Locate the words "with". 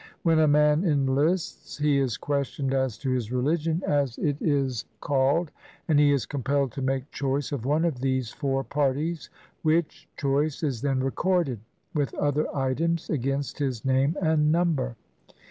11.93-12.15